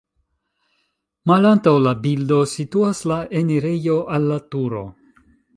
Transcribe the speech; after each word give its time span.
Malantaŭ 1.31 1.73
la 1.89 1.93
bildo 2.07 2.41
situas 2.55 3.05
la 3.13 3.21
enirejo 3.43 4.03
al 4.17 4.29
la 4.33 4.43
turo. 4.55 4.87